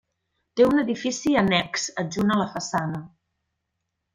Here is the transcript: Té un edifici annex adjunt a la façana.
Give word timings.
Té 0.59 0.63
un 0.69 0.79
edifici 0.83 1.35
annex 1.41 1.85
adjunt 2.05 2.35
a 2.37 2.41
la 2.43 2.49
façana. 2.57 3.03